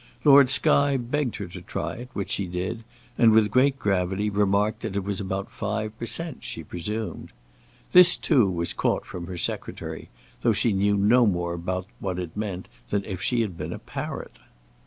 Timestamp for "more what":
11.27-12.17